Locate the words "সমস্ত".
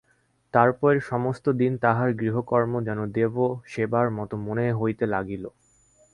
1.03-1.45